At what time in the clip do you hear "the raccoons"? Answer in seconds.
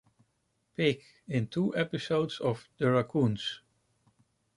2.79-3.61